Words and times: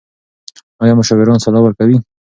ایا 0.81 0.93
مشاوران 0.99 1.37
سلا 1.45 1.59
ورکوي؟ 1.63 1.97